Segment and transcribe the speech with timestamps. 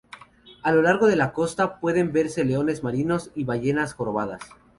[0.63, 4.41] A lo largo de la costa, pueden verse leones marinos y ballenas jorobadas.